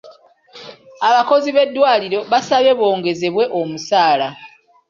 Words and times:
Abakozi 1.09 1.49
b'eddwaliro 1.55 2.19
baasabye 2.31 2.71
bongezebwe 2.79 3.43
omusaala. 3.59 4.27